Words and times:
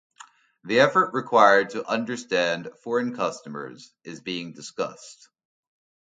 The 0.63 0.79
effort 0.79 1.13
required 1.13 1.69
to 1.73 1.85
understand 1.87 2.71
foreign 2.83 3.15
customers 3.15 3.93
is 4.03 4.19
being 4.19 4.51
discussed. 4.51 5.29